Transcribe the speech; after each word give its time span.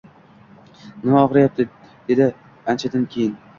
Nima 1.03 1.19
og‘riydi?— 1.19 1.67
deydi 2.09 2.31
anchadan 2.75 3.09
keyin. 3.15 3.41